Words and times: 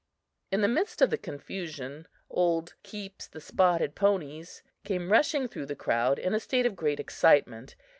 In 0.49 0.61
the 0.61 0.67
midst 0.67 1.03
of 1.03 1.11
the 1.11 1.17
confusion, 1.19 2.07
old 2.27 2.73
"Keeps 2.81 3.27
the 3.27 3.39
Spotted 3.39 3.93
Ponies" 3.93 4.63
came 4.83 5.11
rushing 5.11 5.47
through 5.47 5.67
the 5.67 5.75
crowd 5.75 6.17
in 6.17 6.33
a 6.33 6.39
state 6.39 6.65
of 6.65 6.75
great 6.75 6.99
excitement. 6.99 7.75